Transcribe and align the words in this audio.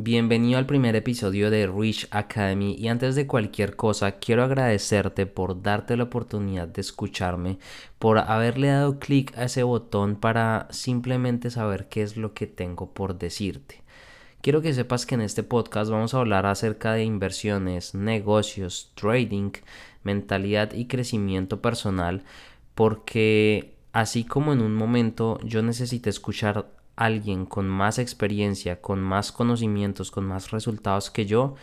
Bienvenido 0.00 0.60
al 0.60 0.66
primer 0.66 0.94
episodio 0.94 1.50
de 1.50 1.66
Rich 1.66 2.06
Academy 2.12 2.76
y 2.78 2.86
antes 2.86 3.16
de 3.16 3.26
cualquier 3.26 3.74
cosa 3.74 4.12
quiero 4.12 4.44
agradecerte 4.44 5.26
por 5.26 5.60
darte 5.60 5.96
la 5.96 6.04
oportunidad 6.04 6.68
de 6.68 6.82
escucharme, 6.82 7.58
por 7.98 8.18
haberle 8.18 8.68
dado 8.68 9.00
clic 9.00 9.36
a 9.36 9.46
ese 9.46 9.64
botón 9.64 10.14
para 10.14 10.68
simplemente 10.70 11.50
saber 11.50 11.88
qué 11.88 12.02
es 12.02 12.16
lo 12.16 12.32
que 12.32 12.46
tengo 12.46 12.92
por 12.92 13.18
decirte. 13.18 13.82
Quiero 14.40 14.62
que 14.62 14.72
sepas 14.72 15.04
que 15.04 15.16
en 15.16 15.20
este 15.20 15.42
podcast 15.42 15.90
vamos 15.90 16.14
a 16.14 16.18
hablar 16.18 16.46
acerca 16.46 16.92
de 16.92 17.02
inversiones, 17.02 17.96
negocios, 17.96 18.92
trading, 18.94 19.50
mentalidad 20.04 20.74
y 20.74 20.86
crecimiento 20.86 21.60
personal 21.60 22.22
porque 22.76 23.74
así 23.92 24.22
como 24.22 24.52
en 24.52 24.60
un 24.60 24.76
momento 24.76 25.40
yo 25.42 25.60
necesité 25.60 26.08
escuchar 26.08 26.77
alguien 26.98 27.46
con 27.46 27.68
más 27.68 27.98
experiencia, 27.98 28.80
con 28.80 29.00
más 29.00 29.32
conocimientos, 29.32 30.10
con 30.10 30.26
más 30.26 30.50
resultados 30.50 31.10
que 31.10 31.26
yo, 31.26 31.54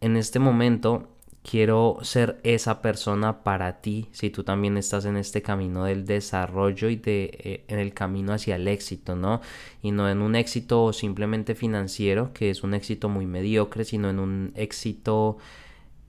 en 0.00 0.16
este 0.16 0.38
momento 0.38 1.08
quiero 1.42 1.98
ser 2.00 2.40
esa 2.42 2.80
persona 2.80 3.44
para 3.44 3.82
ti 3.82 4.08
si 4.12 4.30
tú 4.30 4.44
también 4.44 4.78
estás 4.78 5.04
en 5.04 5.18
este 5.18 5.42
camino 5.42 5.84
del 5.84 6.06
desarrollo 6.06 6.88
y 6.88 6.96
de 6.96 7.30
eh, 7.44 7.64
en 7.68 7.78
el 7.78 7.92
camino 7.92 8.32
hacia 8.32 8.56
el 8.56 8.66
éxito, 8.66 9.14
¿no? 9.14 9.42
Y 9.82 9.90
no 9.92 10.08
en 10.08 10.22
un 10.22 10.34
éxito 10.34 10.92
simplemente 10.94 11.54
financiero, 11.54 12.32
que 12.32 12.48
es 12.48 12.62
un 12.62 12.72
éxito 12.72 13.10
muy 13.10 13.26
mediocre, 13.26 13.84
sino 13.84 14.08
en 14.08 14.18
un 14.18 14.52
éxito 14.56 15.36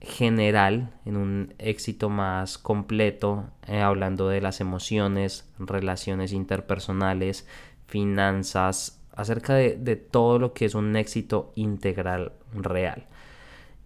general, 0.00 0.94
en 1.04 1.16
un 1.16 1.54
éxito 1.58 2.08
más 2.08 2.58
completo, 2.58 3.50
eh, 3.66 3.80
hablando 3.80 4.28
de 4.28 4.40
las 4.40 4.60
emociones, 4.60 5.48
relaciones 5.58 6.32
interpersonales, 6.32 7.46
finanzas, 7.86 9.00
acerca 9.12 9.54
de, 9.54 9.76
de 9.76 9.96
todo 9.96 10.38
lo 10.38 10.52
que 10.52 10.66
es 10.66 10.74
un 10.74 10.94
éxito 10.96 11.52
integral 11.54 12.32
real. 12.54 13.06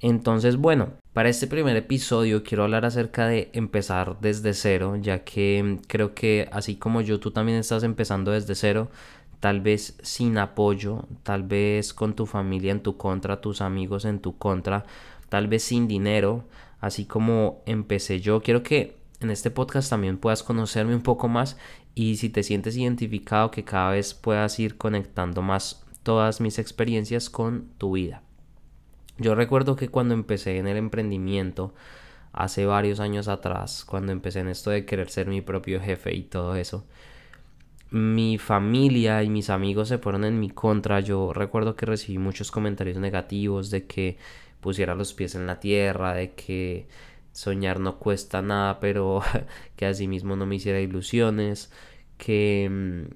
Entonces, 0.00 0.56
bueno, 0.56 0.94
para 1.12 1.28
este 1.28 1.47
primer 1.47 1.77
episodio 1.77 2.42
quiero 2.42 2.64
hablar 2.64 2.86
acerca 2.86 3.27
de 3.27 3.50
empezar 3.52 4.19
desde 4.20 4.55
cero, 4.55 4.97
ya 4.97 5.25
que 5.25 5.78
creo 5.88 6.14
que 6.14 6.48
así 6.52 6.77
como 6.77 7.02
yo, 7.02 7.20
tú 7.20 7.33
también 7.33 7.58
estás 7.58 7.83
empezando 7.83 8.30
desde 8.30 8.55
cero, 8.55 8.88
tal 9.41 9.60
vez 9.60 9.97
sin 10.03 10.38
apoyo, 10.38 11.06
tal 11.22 11.42
vez 11.42 11.92
con 11.92 12.14
tu 12.14 12.27
familia 12.27 12.72
en 12.72 12.80
tu 12.80 12.97
contra, 12.97 13.41
tus 13.41 13.60
amigos 13.60 14.06
en 14.06 14.20
tu 14.20 14.38
contra, 14.38 14.84
tal 15.28 15.48
vez 15.48 15.64
sin 15.64 15.86
dinero, 15.86 16.44
así 16.80 17.05
como 17.05 17.62
empecé 17.66 18.20
yo. 18.20 18.41
Quiero 18.41 18.62
que 18.62 18.97
en 19.20 19.30
este 19.30 19.50
podcast 19.50 19.91
también 19.91 20.16
puedas 20.16 20.42
conocerme 20.42 20.94
un 20.94 21.03
poco 21.03 21.28
más 21.28 21.58
y 21.94 22.16
si 22.16 22.30
te 22.30 22.42
sientes 22.42 22.77
identificado 22.77 23.50
que 23.50 23.64
cada 23.64 23.91
vez 23.92 24.14
puedas 24.14 24.58
ir 24.58 24.77
conectando 24.77 25.42
más 25.42 25.84
todas 26.02 26.41
mis 26.41 26.58
experiencias 26.58 27.30
con 27.30 27.69
tu 27.78 27.92
vida. 27.92 28.22
Yo 29.19 29.34
recuerdo 29.34 29.77
que 29.77 29.88
cuando 29.88 30.14
empecé 30.14 30.58
en 30.58 30.66
el 30.66 30.77
emprendimiento, 30.77 31.74
hace 32.32 32.64
varios 32.64 33.00
años 33.00 33.28
atrás, 33.28 33.84
cuando 33.84 34.12
empecé 34.12 34.41
en 34.41 34.48
esto 34.48 34.70
de 34.70 34.86
querer 34.86 35.10
ser 35.10 35.27
mi 35.27 35.41
propio 35.41 35.80
jefe 35.80 36.14
y 36.14 36.22
todo 36.22 36.56
eso, 36.56 36.86
mi 37.91 38.38
familia 38.38 39.22
y 39.22 39.28
mis 39.28 39.50
amigos 39.50 39.88
se 39.88 39.98
fueron 39.98 40.25
en 40.25 40.38
mi 40.38 40.48
contra. 40.48 41.00
Yo 41.00 41.32
recuerdo 41.32 41.75
que 41.75 41.86
recibí 41.86 42.19
muchos 42.19 42.50
comentarios 42.50 42.98
negativos 42.98 43.70
de 43.70 43.86
que 43.86 44.16
pusiera 44.60 44.94
los 44.94 45.12
pies 45.12 45.34
en 45.34 45.47
la 45.47 45.58
tierra, 45.58 46.14
de 46.14 46.32
que 46.32 46.86
soñar 47.41 47.80
no 47.80 47.98
cuesta 47.98 48.42
nada, 48.42 48.80
pero 48.80 49.22
que 49.77 49.86
así 49.86 50.06
mismo 50.08 50.36
no 50.36 50.46
me 50.46 50.56
hiciera 50.56 50.80
ilusiones, 50.80 51.72
que 52.19 52.69
mm, 52.70 53.14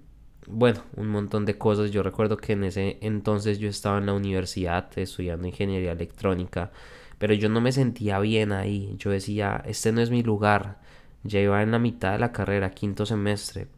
bueno, 0.48 0.83
un 0.97 1.08
montón 1.08 1.44
de 1.47 1.58
cosas. 1.58 1.91
Yo 1.91 2.03
recuerdo 2.03 2.36
que 2.36 2.53
en 2.55 2.64
ese 2.64 2.98
entonces 3.03 3.58
yo 3.58 3.69
estaba 3.69 3.98
en 3.98 4.06
la 4.06 4.14
universidad 4.14 4.91
estudiando 4.98 5.47
ingeniería 5.47 5.92
electrónica, 5.92 6.70
pero 7.19 7.34
yo 7.34 7.48
no 7.48 7.61
me 7.61 7.72
sentía 7.72 8.19
bien 8.20 8.53
ahí. 8.53 8.94
Yo 8.98 9.11
decía, 9.11 9.62
este 9.66 9.92
no 9.92 10.00
es 10.00 10.11
mi 10.11 10.22
lugar. 10.22 10.81
Ya 11.22 11.41
iba 11.41 11.62
en 11.62 11.70
la 11.72 11.78
mitad 11.78 12.12
de 12.12 12.19
la 12.19 12.32
carrera, 12.32 12.70
quinto 12.72 13.06
semestre, 13.06 13.69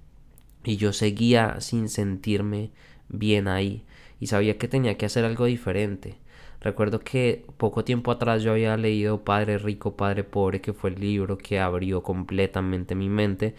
y 0.64 0.76
yo 0.76 0.92
seguía 0.92 1.60
sin 1.60 1.88
sentirme 1.88 2.72
bien 3.08 3.48
ahí 3.48 3.84
y 4.20 4.28
sabía 4.28 4.58
que 4.58 4.68
tenía 4.68 4.96
que 4.96 5.06
hacer 5.06 5.24
algo 5.24 5.44
diferente. 5.46 6.18
Recuerdo 6.66 6.98
que 6.98 7.46
poco 7.58 7.84
tiempo 7.84 8.10
atrás 8.10 8.42
yo 8.42 8.50
había 8.50 8.76
leído 8.76 9.22
Padre 9.22 9.56
Rico, 9.56 9.96
Padre 9.96 10.24
Pobre, 10.24 10.60
que 10.60 10.72
fue 10.72 10.90
el 10.90 10.98
libro 10.98 11.38
que 11.38 11.60
abrió 11.60 12.02
completamente 12.02 12.96
mi 12.96 13.08
mente. 13.08 13.54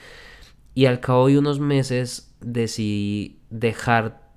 Y 0.73 0.87
al 0.87 0.99
cabo 0.99 1.27
de 1.27 1.37
unos 1.37 1.61
meses 1.61 2.35
decidí 2.41 3.39
dejar 3.49 4.29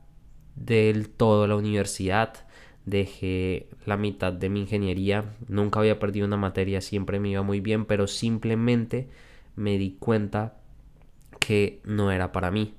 del 0.54 1.08
todo 1.08 1.48
la 1.48 1.56
universidad. 1.56 2.46
Dejé 2.86 3.70
la 3.86 3.96
mitad 3.96 4.32
de 4.32 4.48
mi 4.48 4.60
ingeniería. 4.60 5.24
Nunca 5.48 5.80
había 5.80 5.98
perdido 5.98 6.28
una 6.28 6.36
materia, 6.36 6.80
siempre 6.80 7.18
me 7.18 7.30
iba 7.30 7.42
muy 7.42 7.58
bien, 7.58 7.86
pero 7.86 8.06
simplemente 8.06 9.08
me 9.56 9.78
di 9.78 9.96
cuenta 9.98 10.60
que 11.40 11.80
no 11.82 12.12
era 12.12 12.30
para 12.30 12.52
mí. 12.52 12.74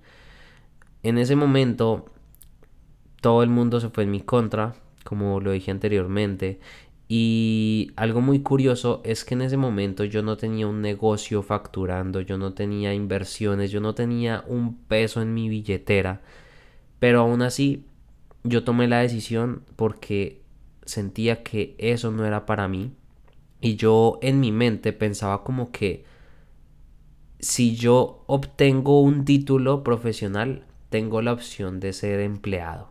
En 1.04 1.18
ese 1.18 1.36
momento 1.36 2.06
todo 3.20 3.44
el 3.44 3.50
mundo 3.50 3.82
se 3.82 3.90
fue 3.90 4.06
en 4.06 4.12
mi 4.12 4.22
contra, 4.22 4.74
como 5.12 5.42
lo 5.42 5.52
dije 5.52 5.72
anteriormente. 5.72 6.62
Y 7.10 7.92
algo 7.98 8.22
muy 8.22 8.40
curioso 8.40 9.02
es 9.04 9.26
que 9.26 9.34
en 9.34 9.42
ese 9.42 9.58
momento 9.58 10.06
yo 10.06 10.24
no 10.24 10.38
tenía 10.38 10.68
un 10.68 10.82
negocio 10.82 11.44
facturando, 11.44 12.22
yo 12.22 12.38
no 12.38 12.54
tenía 12.54 12.94
inversiones, 12.94 13.72
yo 13.72 13.82
no 13.82 13.94
tenía 13.94 14.46
un 14.48 14.78
peso 14.78 15.22
en 15.22 15.34
mi 15.34 15.50
billetera. 15.50 16.22
Pero 17.00 17.20
aún 17.20 17.42
así 17.42 17.84
yo 18.46 18.64
tomé 18.64 18.88
la 18.88 19.00
decisión 19.02 19.64
porque 19.76 20.44
sentía 20.86 21.44
que 21.44 21.76
eso 21.78 22.10
no 22.10 22.26
era 22.26 22.46
para 22.46 22.70
mí. 22.70 22.94
Y 23.60 23.76
yo 23.76 24.18
en 24.22 24.40
mi 24.40 24.54
mente 24.54 24.94
pensaba 24.94 25.44
como 25.44 25.72
que 25.74 26.06
si 27.40 27.76
yo 27.76 28.24
obtengo 28.28 29.02
un 29.02 29.26
título 29.26 29.84
profesional, 29.84 30.64
tengo 30.90 31.22
la 31.22 31.34
opción 31.34 31.82
de 31.82 31.92
ser 31.92 32.22
empleado 32.22 32.91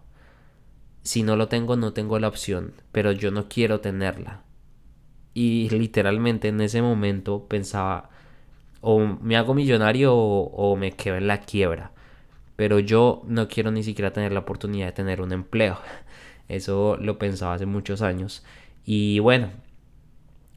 si 1.03 1.22
no 1.22 1.37
lo 1.37 1.49
tengo, 1.49 1.77
no 1.77 1.93
tengo 1.93 2.19
la 2.19 2.28
opción, 2.28 2.75
pero 2.93 3.12
yo 3.12 3.31
no 3.31 3.49
quiero 3.49 3.81
tenerla. 3.81 4.43
Y 5.33 5.69
literalmente 5.71 6.49
en 6.49 6.61
ese 6.61 6.83
momento 6.83 7.47
pensaba, 7.47 8.11
o 8.81 8.99
me 8.99 9.37
hago 9.37 9.55
millonario 9.55 10.15
o, 10.15 10.77
me 10.77 10.93
quedo 10.93 11.16
en 11.16 11.27
la 11.27 11.41
quiebra. 11.41 11.93
Pero 12.56 12.78
yo 12.78 13.22
no 13.27 13.49
quiero 13.49 13.71
ni 13.71 13.83
siquiera 13.83 14.12
tener 14.12 14.33
la 14.33 14.41
oportunidad 14.41 14.87
de 14.87 14.93
tener 14.93 15.21
un 15.22 15.33
empleo. 15.33 15.78
Eso 16.49 16.97
lo 17.00 17.19
pensaba 17.19 17.55
hace 17.55 17.67
muchos 17.67 18.03
años. 18.03 18.44
Y 18.84 19.19
bueno, 19.21 19.50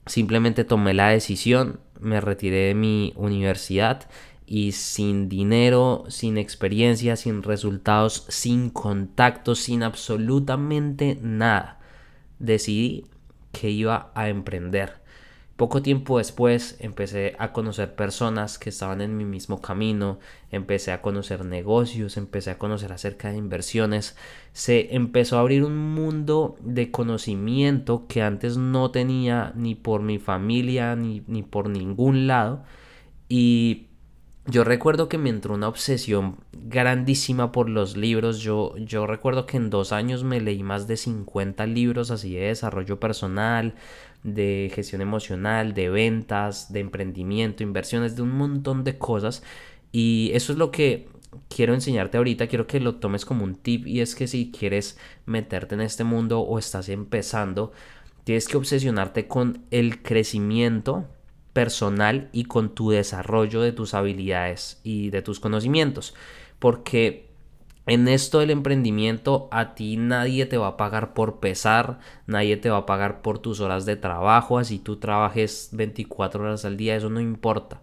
simplemente 0.06 0.64
tomé 0.64 0.94
la 0.94 1.10
decisión, 1.10 1.80
me 2.00 2.20
retiré 2.20 2.68
de 2.68 2.76
mi 2.76 3.14
universidad 3.16 4.10
y 4.46 4.74
sin 4.74 5.30
dinero, 5.30 6.06
sin 6.10 6.38
experiencia, 6.38 7.16
sin 7.16 7.44
resultados, 7.44 8.26
sin 8.30 8.70
contactos, 8.70 9.60
sin 9.60 9.84
absolutamente 9.84 11.18
nada, 11.22 11.80
decidí 12.40 13.06
que 13.52 13.70
iba 13.70 14.12
a 14.16 14.30
emprender. 14.30 15.04
Poco 15.56 15.84
tiempo 15.84 16.18
después 16.18 16.78
empecé 16.80 17.36
a 17.38 17.54
conocer 17.54 17.94
personas 17.94 18.58
que 18.58 18.70
estaban 18.70 19.02
en 19.02 19.16
mi 19.16 19.24
mismo 19.24 19.62
camino, 19.62 20.18
empecé 20.50 20.92
a 20.92 21.04
conocer 21.04 21.46
negocios, 21.46 22.18
empecé 22.18 22.50
a 22.50 22.58
conocer 22.58 22.92
acerca 22.92 23.30
de 23.30 23.38
inversiones, 23.38 24.18
se 24.52 24.96
empezó 24.96 25.38
a 25.38 25.42
abrir 25.42 25.64
un 25.64 25.78
mundo 25.94 26.58
de 26.60 26.90
conocimiento 26.90 28.08
que 28.08 28.24
antes 28.24 28.58
no 28.58 28.90
tenía 28.90 29.54
ni 29.56 29.76
por 29.76 30.02
mi 30.02 30.18
familia 30.18 30.96
ni, 30.96 31.22
ni 31.28 31.44
por 31.44 31.70
ningún 31.70 32.26
lado. 32.26 32.64
Y 33.30 33.90
yo 34.46 34.64
recuerdo 34.66 35.08
que 35.08 35.18
me 35.18 35.30
entró 35.30 35.54
una 35.54 35.70
obsesión 35.70 36.38
grandísima 36.52 37.52
por 37.52 37.70
los 37.70 37.96
libros. 37.96 38.40
Yo, 38.40 38.76
yo 38.78 39.08
recuerdo 39.08 39.46
que 39.46 39.58
en 39.58 39.70
dos 39.70 39.94
años 39.94 40.24
me 40.24 40.42
leí 40.42 40.64
más 40.64 40.86
de 40.86 40.98
50 40.98 41.66
libros 41.68 42.12
así 42.12 42.34
de 42.34 42.48
desarrollo 42.48 43.00
personal, 43.00 43.76
de 44.24 44.70
gestión 44.74 45.02
emocional, 45.02 45.74
de 45.74 45.90
ventas, 45.90 46.74
de 46.74 46.82
emprendimiento, 46.82 47.64
inversiones, 47.64 48.18
de 48.18 48.22
un 48.22 48.32
montón 48.32 48.84
de 48.84 48.98
cosas. 48.98 49.44
Y 49.94 50.32
eso 50.34 50.52
es 50.52 50.58
lo 50.58 50.72
que 50.72 51.08
quiero 51.48 51.74
enseñarte 51.74 52.18
ahorita. 52.18 52.48
Quiero 52.48 52.68
que 52.68 52.82
lo 52.82 52.96
tomes 52.96 53.26
como 53.26 53.46
un 53.46 53.56
tip 53.56 53.88
y 53.88 54.02
es 54.02 54.14
que 54.14 54.28
si 54.28 54.52
quieres 54.52 54.98
meterte 55.26 55.76
en 55.76 55.82
este 55.82 56.04
mundo 56.04 56.42
o 56.42 56.60
estás 56.60 56.90
empezando, 56.90 57.72
tienes 58.26 58.50
que 58.50 58.58
obsesionarte 58.58 59.28
con 59.28 59.64
el 59.72 60.02
crecimiento 60.02 61.08
personal 61.54 62.30
y 62.32 62.46
con 62.46 62.74
tu 62.76 62.90
desarrollo 62.90 63.62
de 63.62 63.72
tus 63.72 63.94
habilidades 63.94 64.82
y 64.84 65.12
de 65.12 65.22
tus 65.22 65.40
conocimientos. 65.40 66.14
Porque 66.60 67.30
en 67.86 68.08
esto 68.08 68.40
del 68.40 68.50
emprendimiento 68.50 69.50
a 69.52 69.76
ti 69.76 69.98
nadie 69.98 70.46
te 70.46 70.58
va 70.58 70.68
a 70.68 70.78
pagar 70.78 71.14
por 71.14 71.40
pesar, 71.40 72.00
nadie 72.28 72.58
te 72.58 72.70
va 72.70 72.78
a 72.78 72.86
pagar 72.86 73.22
por 73.22 73.40
tus 73.40 73.60
horas 73.60 73.86
de 73.86 73.96
trabajo, 73.96 74.58
así 74.58 74.80
tú 74.80 74.98
trabajes 74.98 75.70
24 75.74 76.44
horas 76.44 76.66
al 76.66 76.78
día, 76.78 76.96
eso 76.96 77.10
no 77.10 77.20
importa. 77.20 77.82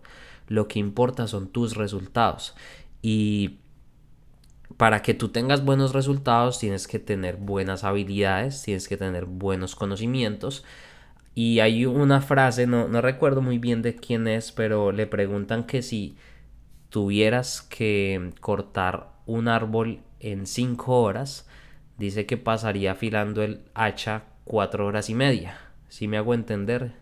Lo 0.48 0.68
que 0.68 0.78
importa 0.78 1.28
son 1.28 1.48
tus 1.48 1.76
resultados. 1.76 2.54
Y 3.02 3.58
para 4.76 5.02
que 5.02 5.14
tú 5.14 5.28
tengas 5.28 5.64
buenos 5.64 5.92
resultados 5.92 6.58
tienes 6.58 6.88
que 6.88 6.98
tener 6.98 7.36
buenas 7.36 7.84
habilidades, 7.84 8.62
tienes 8.62 8.88
que 8.88 8.96
tener 8.96 9.26
buenos 9.26 9.76
conocimientos. 9.76 10.64
Y 11.34 11.60
hay 11.60 11.86
una 11.86 12.20
frase, 12.20 12.66
no, 12.66 12.88
no 12.88 13.00
recuerdo 13.00 13.40
muy 13.40 13.58
bien 13.58 13.82
de 13.82 13.94
quién 13.94 14.26
es, 14.26 14.52
pero 14.52 14.92
le 14.92 15.06
preguntan 15.06 15.64
que 15.64 15.82
si 15.82 16.16
tuvieras 16.90 17.62
que 17.62 18.32
cortar 18.40 19.10
un 19.26 19.48
árbol 19.48 20.00
en 20.18 20.46
5 20.46 21.00
horas, 21.00 21.48
dice 21.98 22.26
que 22.26 22.36
pasaría 22.36 22.92
afilando 22.92 23.42
el 23.42 23.62
hacha 23.74 24.24
4 24.44 24.86
horas 24.86 25.08
y 25.08 25.14
media. 25.14 25.58
Si 25.88 26.08
me 26.08 26.16
hago 26.16 26.34
entender, 26.34 26.92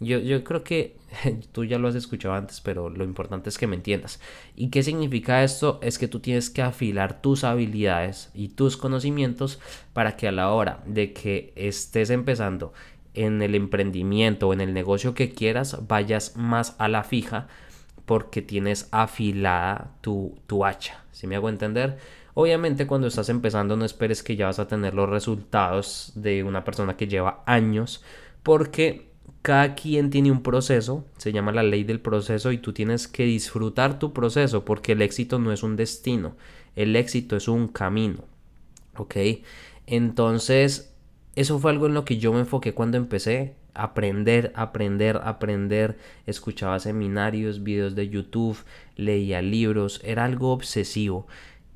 yo, 0.00 0.18
yo, 0.18 0.44
creo 0.44 0.62
que 0.62 0.96
tú 1.52 1.64
ya 1.64 1.78
lo 1.78 1.88
has 1.88 1.94
escuchado 1.94 2.34
antes, 2.34 2.60
pero 2.60 2.90
lo 2.90 3.04
importante 3.04 3.48
es 3.48 3.58
que 3.58 3.66
me 3.66 3.76
entiendas. 3.76 4.20
¿Y 4.54 4.68
qué 4.68 4.82
significa 4.82 5.42
esto? 5.42 5.80
Es 5.82 5.98
que 5.98 6.08
tú 6.08 6.20
tienes 6.20 6.50
que 6.50 6.62
afilar 6.62 7.20
tus 7.20 7.42
habilidades 7.42 8.30
y 8.34 8.48
tus 8.48 8.76
conocimientos 8.76 9.58
para 9.92 10.16
que 10.16 10.28
a 10.28 10.32
la 10.32 10.52
hora 10.52 10.82
de 10.86 11.12
que 11.12 11.52
estés 11.56 12.10
empezando 12.10 12.72
en 13.18 13.42
el 13.42 13.54
emprendimiento 13.54 14.48
o 14.48 14.52
en 14.52 14.60
el 14.60 14.72
negocio 14.72 15.14
que 15.14 15.30
quieras, 15.30 15.86
vayas 15.88 16.36
más 16.36 16.76
a 16.78 16.88
la 16.88 17.02
fija 17.02 17.48
porque 18.06 18.42
tienes 18.42 18.88
afilada 18.92 19.92
tu, 20.00 20.38
tu 20.46 20.64
hacha. 20.64 21.04
Si 21.10 21.26
me 21.26 21.36
hago 21.36 21.48
entender? 21.48 21.98
Obviamente 22.34 22.86
cuando 22.86 23.08
estás 23.08 23.28
empezando 23.28 23.76
no 23.76 23.84
esperes 23.84 24.22
que 24.22 24.36
ya 24.36 24.46
vas 24.46 24.60
a 24.60 24.68
tener 24.68 24.94
los 24.94 25.08
resultados 25.08 26.12
de 26.14 26.44
una 26.44 26.62
persona 26.62 26.96
que 26.96 27.08
lleva 27.08 27.42
años 27.44 28.04
porque 28.44 29.08
cada 29.42 29.74
quien 29.74 30.10
tiene 30.10 30.30
un 30.30 30.42
proceso, 30.42 31.04
se 31.16 31.32
llama 31.32 31.52
la 31.52 31.64
ley 31.64 31.82
del 31.82 32.00
proceso 32.00 32.52
y 32.52 32.58
tú 32.58 32.72
tienes 32.72 33.08
que 33.08 33.24
disfrutar 33.24 33.98
tu 33.98 34.12
proceso 34.12 34.64
porque 34.64 34.92
el 34.92 35.02
éxito 35.02 35.38
no 35.38 35.52
es 35.52 35.64
un 35.64 35.74
destino, 35.74 36.36
el 36.76 36.94
éxito 36.94 37.36
es 37.36 37.48
un 37.48 37.66
camino. 37.66 38.24
¿Ok? 38.96 39.16
Entonces, 39.86 40.94
eso 41.40 41.58
fue 41.58 41.70
algo 41.70 41.86
en 41.86 41.94
lo 41.94 42.04
que 42.04 42.18
yo 42.18 42.32
me 42.32 42.40
enfoqué 42.40 42.74
cuando 42.74 42.96
empecé 42.96 43.54
aprender, 43.78 44.52
aprender, 44.56 45.20
aprender. 45.24 45.96
Escuchaba 46.26 46.80
seminarios, 46.80 47.62
videos 47.62 47.94
de 47.94 48.08
YouTube, 48.08 48.58
leía 48.96 49.40
libros, 49.40 50.00
era 50.04 50.24
algo 50.24 50.52
obsesivo. 50.52 51.26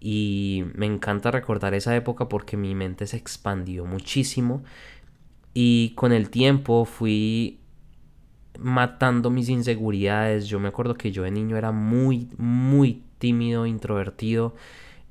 Y 0.01 0.65
me 0.75 0.87
encanta 0.87 1.31
recordar 1.31 1.75
esa 1.75 1.95
época 1.95 2.29
porque 2.29 2.57
mi 2.57 2.75
mente 2.75 3.07
se 3.07 3.17
expandió 3.17 3.87
muchísimo. 3.87 4.65
Y 5.55 5.91
con 5.95 6.13
el 6.13 6.29
tiempo 6.31 6.85
fui 6.85 7.61
matando 8.59 9.31
mis 9.31 9.49
inseguridades. 9.49 10.49
Yo 10.49 10.59
me 10.59 10.69
acuerdo 10.69 10.97
que 10.97 11.13
yo 11.13 11.23
de 11.23 11.31
niño 11.31 11.57
era 11.57 11.71
muy, 11.71 12.29
muy 12.37 13.05
tímido, 13.19 13.65
introvertido. 13.65 14.57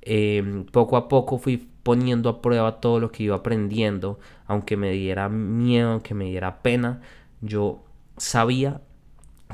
Em, 0.01 0.65
poco 0.65 0.97
a 0.97 1.07
poco 1.07 1.37
fui 1.37 1.69
poniendo 1.83 2.29
a 2.29 2.41
prueba 2.41 2.79
todo 2.81 2.99
lo 2.99 3.11
que 3.11 3.23
iba 3.23 3.35
aprendiendo, 3.35 4.19
aunque 4.47 4.77
me 4.77 4.91
diera 4.91 5.29
miedo, 5.29 5.91
aunque 5.91 6.13
me 6.13 6.25
diera 6.25 6.61
pena, 6.61 7.01
yo 7.41 7.83
sabía 8.17 8.81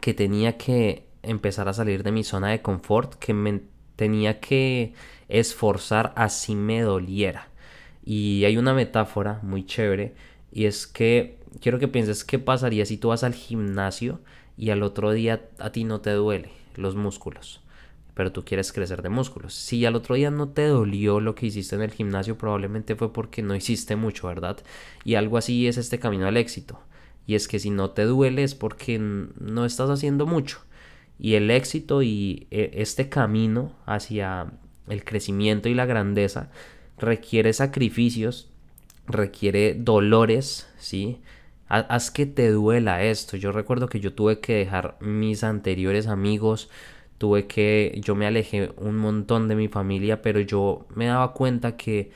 que 0.02 0.14
tenía 0.14 0.58
que 0.58 1.08
empezar 1.24 1.68
a 1.70 1.74
salir 1.74 2.04
de 2.04 2.12
mi 2.12 2.24
zona 2.24 2.50
de 2.50 2.62
confort, 2.62 3.16
que 3.16 3.34
me 3.34 3.62
tenía 3.96 4.40
que 4.40 4.94
esforzar 5.30 6.14
así 6.16 6.56
me 6.56 6.82
doliera. 6.82 7.50
Y 8.06 8.46
hay 8.46 8.58
una 8.58 8.74
metáfora 8.74 9.40
muy 9.44 9.66
chévere 9.66 10.16
y 10.52 10.66
es 10.66 10.88
que 10.88 11.40
quiero 11.62 11.80
que 11.80 11.88
pienses 11.88 12.24
qué 12.24 12.40
pasaría 12.40 12.86
si 12.86 12.98
tú 12.98 13.10
vas 13.10 13.24
al 13.24 13.34
gimnasio 13.34 14.22
y 14.58 14.70
al 14.70 14.84
otro 14.84 15.12
día 15.12 15.42
a 15.60 15.72
ti 15.72 15.84
no 15.84 16.02
te 16.02 16.12
duele 16.12 16.52
los 16.76 16.96
músculos 16.96 17.62
pero 18.18 18.32
tú 18.32 18.44
quieres 18.44 18.74
crecer 18.74 19.04
de 19.04 19.10
músculos. 19.10 19.54
Si 19.54 19.86
al 19.86 19.96
otro 19.96 20.16
día 20.16 20.32
no 20.32 20.50
te 20.50 20.66
dolió 20.66 21.20
lo 21.20 21.36
que 21.36 21.46
hiciste 21.46 21.76
en 21.76 21.84
el 21.84 21.92
gimnasio, 21.92 22.36
probablemente 22.36 22.96
fue 22.96 23.14
porque 23.14 23.44
no 23.44 23.56
hiciste 23.56 23.96
mucho, 23.96 24.26
¿verdad? 24.26 24.58
Y 25.04 25.14
algo 25.14 25.38
así 25.38 25.68
es 25.68 25.78
este 25.78 26.00
camino 26.00 26.26
al 26.26 26.36
éxito. 26.36 26.80
Y 27.28 27.36
es 27.36 27.48
que 27.48 27.60
si 27.60 27.70
no 27.70 27.92
te 27.92 28.06
duele 28.06 28.42
es 28.42 28.56
porque 28.56 28.98
no 28.98 29.66
estás 29.66 29.92
haciendo 29.92 30.26
mucho. 30.26 30.62
Y 31.20 31.36
el 31.36 31.52
éxito 31.52 32.02
y 32.02 32.48
e, 32.50 32.72
este 32.74 33.08
camino 33.08 33.76
hacia 33.86 34.52
el 34.88 35.06
crecimiento 35.06 35.70
y 35.70 35.76
la 35.76 35.86
grandeza 35.86 36.50
requiere 36.98 37.54
sacrificios, 37.54 38.50
requiere 39.06 39.76
dolores, 39.76 40.68
¿sí? 40.80 41.22
Haz 41.68 42.10
que 42.10 42.26
te 42.26 42.50
duela 42.50 43.04
esto. 43.04 43.38
Yo 43.38 43.52
recuerdo 43.52 43.90
que 43.90 44.00
yo 44.00 44.14
tuve 44.14 44.40
que 44.40 44.56
dejar 44.56 44.98
mis 45.02 45.44
anteriores 45.44 46.08
amigos, 46.08 46.72
tuve 47.18 47.48
que, 47.48 48.00
yo 48.04 48.16
me 48.16 48.28
alejé 48.28 48.72
un 48.78 48.98
montón 48.98 49.48
de 49.48 49.56
mi 49.56 49.68
familia, 49.68 50.22
pero 50.22 50.40
yo 50.40 50.86
me 50.96 51.06
daba 51.08 51.34
cuenta 51.34 51.78
que 51.78 52.12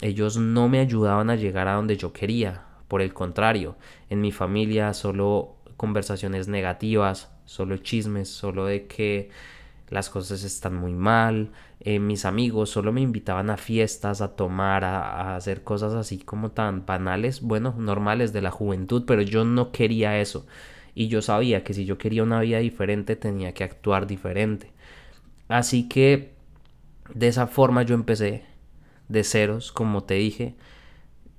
ellos 0.00 0.36
no 0.36 0.68
me 0.68 0.80
ayudaban 0.80 1.30
a 1.30 1.36
llegar 1.36 1.68
a 1.68 1.74
donde 1.74 1.96
yo 1.96 2.12
quería. 2.12 2.64
Por 2.88 3.02
el 3.02 3.12
contrario, 3.14 3.76
en 4.08 4.20
mi 4.20 4.32
familia 4.32 4.94
solo 4.94 5.56
conversaciones 5.76 6.48
negativas, 6.48 7.30
solo 7.44 7.76
chismes, 7.78 8.28
solo 8.28 8.66
de 8.66 8.86
que 8.86 9.30
las 9.90 10.08
cosas 10.08 10.42
están 10.44 10.74
muy 10.76 10.92
mal. 10.92 11.50
Eh, 11.80 11.98
mis 11.98 12.24
amigos 12.24 12.70
solo 12.70 12.92
me 12.92 13.00
invitaban 13.00 13.50
a 13.50 13.56
fiestas, 13.56 14.20
a 14.20 14.36
tomar, 14.36 14.84
a, 14.84 15.36
hacer 15.36 15.62
cosas 15.64 15.94
así 15.94 16.18
como 16.18 16.50
tan 16.50 16.86
banales, 16.86 17.40
bueno, 17.42 17.74
normales 17.78 18.32
de 18.32 18.42
la 18.42 18.50
juventud, 18.50 19.04
pero 19.06 19.22
yo 19.22 19.44
no 19.44 19.72
quería 19.72 20.20
eso. 20.20 20.46
Y 21.00 21.08
yo 21.08 21.22
sabía 21.22 21.64
que 21.64 21.72
si 21.72 21.86
yo 21.86 21.96
quería 21.96 22.22
una 22.22 22.42
vida 22.42 22.58
diferente 22.58 23.16
tenía 23.16 23.54
que 23.54 23.64
actuar 23.64 24.06
diferente. 24.06 24.70
Así 25.48 25.88
que 25.88 26.34
de 27.14 27.28
esa 27.28 27.46
forma 27.46 27.84
yo 27.84 27.94
empecé 27.94 28.44
de 29.08 29.24
ceros, 29.24 29.72
como 29.72 30.04
te 30.04 30.12
dije, 30.12 30.56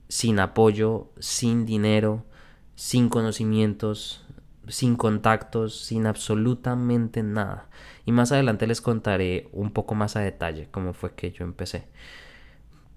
sin 0.08 0.40
apoyo, 0.40 1.12
sin 1.20 1.68
dinero, 1.68 2.26
sin 2.74 3.08
conocimientos, 3.08 4.26
sin 4.68 4.96
contactos, 4.96 5.78
sin 5.80 6.08
absolutamente 6.08 7.22
nada. 7.22 7.70
Y 8.08 8.14
más 8.14 8.32
adelante 8.32 8.66
les 8.66 8.82
contaré 8.82 9.48
un 9.52 9.70
poco 9.70 9.94
más 9.94 10.16
a 10.16 10.22
detalle 10.22 10.70
cómo 10.72 10.94
fue 10.94 11.14
que 11.14 11.34
yo 11.34 11.46
empecé. 11.46 11.84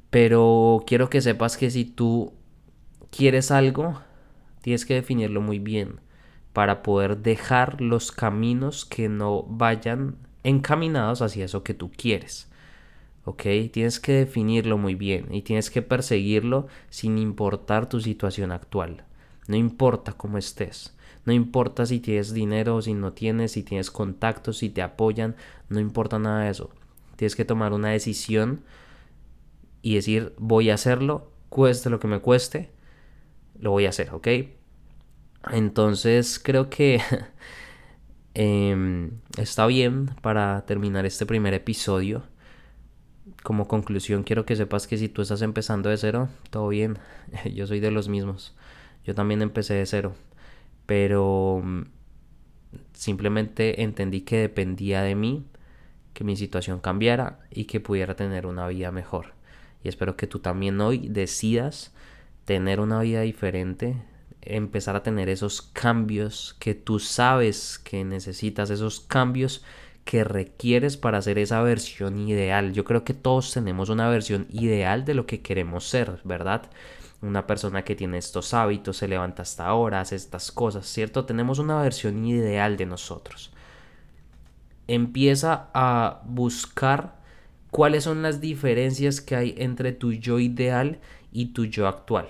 Pero 0.09 0.83
quiero 0.87 1.11
que 1.11 1.21
sepas 1.21 1.59
que 1.59 1.71
si 1.71 1.85
tú 1.85 2.33
quieres 3.11 3.51
algo, 3.51 4.01
tienes 4.63 4.87
que 4.87 4.95
definirlo 4.95 5.43
muy 5.43 5.59
bien 5.59 6.03
para 6.55 6.83
poder 6.85 7.19
dejar 7.19 7.83
los 7.83 8.13
caminos 8.13 8.87
que 8.87 9.11
no 9.11 9.43
vayan 9.43 10.17
encaminados 10.45 11.21
hacia 11.21 11.45
eso 11.45 11.65
que 11.65 11.75
tú 11.75 11.91
quieres. 11.91 12.49
¿Ok? 13.25 13.43
Tienes 13.73 13.99
que 13.99 14.13
definirlo 14.13 14.79
muy 14.79 14.95
bien 14.95 15.35
y 15.35 15.43
tienes 15.43 15.69
que 15.69 15.83
perseguirlo 15.83 16.69
sin 16.91 17.19
importar 17.19 17.89
tu 17.89 18.01
situación 18.01 18.53
actual. 18.53 19.05
No 19.49 19.57
importa 19.57 20.13
cómo 20.13 20.39
estés. 20.39 20.97
No 21.25 21.33
importa 21.33 21.87
si 21.87 21.99
tienes 21.99 22.33
dinero 22.33 22.77
o 22.77 22.83
si 22.83 22.95
no 22.95 23.13
tienes, 23.13 23.53
si 23.53 23.65
tienes 23.65 23.91
contactos, 23.91 24.59
si 24.59 24.71
te 24.71 24.81
apoyan. 24.81 25.35
No 25.69 25.81
importa 25.81 26.21
nada 26.21 26.45
de 26.45 26.51
eso. 26.51 26.71
Tienes 27.17 27.35
que 27.35 27.45
tomar 27.45 27.73
una 27.73 27.91
decisión 27.91 28.63
y 29.83 29.97
decir 29.97 30.35
voy 30.39 30.71
a 30.71 30.75
hacerlo, 30.75 31.33
cueste 31.49 31.91
lo 31.91 31.99
que 31.99 32.07
me 32.07 32.21
cueste, 32.21 32.71
lo 33.59 33.73
voy 33.73 33.87
a 33.87 33.89
hacer, 33.89 34.15
¿ok? 34.15 34.29
Entonces 35.53 36.39
creo 36.43 36.71
que 36.71 37.01
em, 38.35 39.13
está 39.39 39.67
bien 39.67 40.11
para 40.23 40.65
terminar 40.67 41.07
este 41.07 41.27
primer 41.27 41.55
episodio. 41.55 42.23
Como 43.43 43.69
conclusión 43.69 44.23
quiero 44.23 44.45
que 44.47 44.57
sepas 44.57 44.87
que 44.87 44.99
si 44.99 45.09
tú 45.09 45.23
estás 45.23 45.43
empezando 45.43 45.91
de 45.91 45.97
cero, 45.97 46.29
todo 46.51 46.69
bien. 46.69 46.99
Yo 47.55 47.67
soy 47.67 47.81
de 47.81 47.91
los 47.91 48.09
mismos. 48.09 48.55
Yo 49.05 49.15
también 49.15 49.43
empecé 49.43 49.75
de 49.75 49.87
cero. 49.87 50.15
Pero 50.87 51.63
mm, 51.65 51.83
simplemente 52.93 53.83
entendí 53.83 54.23
que 54.23 54.39
dependía 54.39 55.03
de 55.03 55.15
mí 55.15 55.47
que 56.15 56.25
mi 56.25 56.37
situación 56.37 56.81
cambiara 56.81 57.41
y 57.51 57.65
que 57.65 57.81
pudiera 57.81 58.15
tener 58.15 58.47
una 58.47 58.67
vida 58.69 58.91
mejor. 58.93 59.35
Y 59.83 59.89
espero 59.89 60.17
que 60.17 60.27
tú 60.27 60.39
también 60.39 60.81
hoy 60.81 61.09
decidas 61.09 61.93
tener 62.47 62.81
una 62.81 63.01
vida 63.01 63.21
diferente, 63.23 63.97
empezar 64.47 64.97
a 64.97 65.03
tener 65.03 65.29
esos 65.29 65.63
cambios 65.63 66.57
que 66.59 66.75
tú 66.75 66.99
sabes 66.99 67.79
que 67.79 68.05
necesitas, 68.05 68.71
esos 68.71 69.01
cambios 69.01 69.65
que 70.05 70.23
requieres 70.23 70.97
para 70.97 71.19
hacer 71.19 71.39
esa 71.39 71.63
versión 71.63 72.19
ideal. 72.19 72.73
Yo 72.73 72.85
creo 72.85 73.05
que 73.05 73.15
todos 73.15 73.53
tenemos 73.53 73.89
una 73.89 74.09
versión 74.09 74.47
ideal 74.51 75.05
de 75.05 75.15
lo 75.15 75.27
que 75.27 75.41
queremos 75.41 75.89
ser, 75.89 76.21
¿verdad? 76.25 76.71
Una 77.23 77.47
persona 77.47 77.85
que 77.85 77.97
tiene 77.97 78.19
estos 78.19 78.53
hábitos, 78.53 78.99
se 78.99 79.09
levanta 79.09 79.43
hasta 79.43 79.67
ahora, 79.67 80.01
hace 80.01 80.17
estas 80.17 80.53
cosas, 80.53 80.87
¿cierto? 80.87 81.25
Tenemos 81.25 81.59
una 81.59 81.81
versión 81.81 82.25
ideal 82.27 82.77
de 82.77 82.87
nosotros. 82.87 83.51
Empieza 84.87 85.71
a 85.73 86.21
buscar 86.27 87.17
cuáles 87.71 88.05
son 88.05 88.21
las 88.21 88.43
diferencias 88.43 89.23
que 89.23 89.37
hay 89.37 89.55
entre 89.57 89.93
tu 89.93 90.13
yo 90.13 90.39
ideal 90.39 91.01
y 91.33 91.47
tu 91.47 91.65
yo 91.65 91.89
actual 91.89 92.29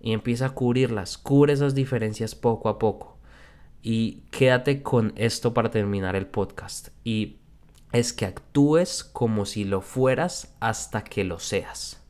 y 0.00 0.12
empieza 0.12 0.46
a 0.46 0.50
cubrirlas, 0.50 1.18
cubre 1.18 1.52
esas 1.52 1.74
diferencias 1.74 2.34
poco 2.34 2.68
a 2.68 2.78
poco. 2.78 3.18
Y 3.82 4.22
quédate 4.30 4.82
con 4.82 5.12
esto 5.16 5.54
para 5.54 5.70
terminar 5.70 6.16
el 6.16 6.26
podcast. 6.26 6.88
Y 7.04 7.38
es 7.92 8.12
que 8.12 8.26
actúes 8.26 9.04
como 9.04 9.46
si 9.46 9.64
lo 9.64 9.80
fueras 9.80 10.54
hasta 10.60 11.04
que 11.04 11.24
lo 11.24 11.38
seas. 11.38 12.02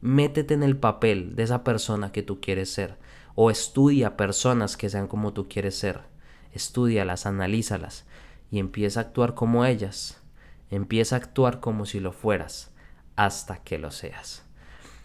Métete 0.00 0.54
en 0.54 0.62
el 0.62 0.76
papel 0.76 1.34
de 1.34 1.42
esa 1.42 1.64
persona 1.64 2.12
que 2.12 2.22
tú 2.22 2.40
quieres 2.40 2.72
ser 2.72 2.96
o 3.34 3.50
estudia 3.50 4.16
personas 4.16 4.76
que 4.76 4.88
sean 4.88 5.08
como 5.08 5.32
tú 5.32 5.48
quieres 5.48 5.76
ser. 5.76 6.02
Estudialas, 6.52 7.26
analízalas 7.26 8.04
y 8.50 8.58
empieza 8.58 9.00
a 9.00 9.02
actuar 9.04 9.34
como 9.34 9.64
ellas. 9.64 10.20
Empieza 10.70 11.16
a 11.16 11.18
actuar 11.18 11.60
como 11.60 11.86
si 11.86 12.00
lo 12.00 12.12
fueras 12.12 12.72
hasta 13.16 13.62
que 13.62 13.78
lo 13.78 13.90
seas. 13.90 14.47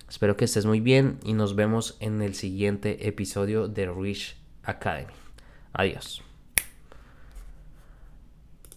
Espero 0.10 0.38
que 0.38 0.46
estés 0.46 0.66
muy 0.66 0.80
bien 0.80 1.20
y 1.24 1.34
nos 1.34 1.56
vemos 1.56 1.98
en 2.00 2.22
el 2.22 2.36
siguiente 2.36 3.08
episodio 3.08 3.68
de 3.68 3.92
Rich 3.92 4.38
Academy. 4.64 5.14
Adiós. 5.74 6.22